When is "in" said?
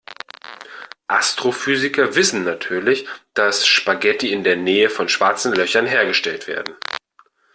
4.33-4.43